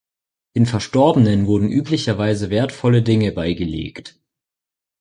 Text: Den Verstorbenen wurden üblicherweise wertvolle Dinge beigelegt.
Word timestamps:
Den 0.55 0.65
Verstorbenen 0.65 1.45
wurden 1.45 1.71
üblicherweise 1.71 2.49
wertvolle 2.49 3.03
Dinge 3.03 3.31
beigelegt. 3.31 4.19